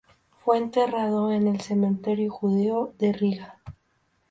Fue 0.39 0.57
enterrado 0.57 1.31
en 1.31 1.45
el 1.47 1.61
cementerio 1.61 2.31
judío 2.31 2.91
de 2.97 3.13
Riga. 3.13 3.59